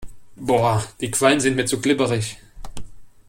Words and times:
Boah, 0.35 0.83
die 0.99 1.11
Quallen 1.11 1.39
sind 1.41 1.55
mir 1.55 1.65
zu 1.67 1.79
glibberig. 1.79 2.39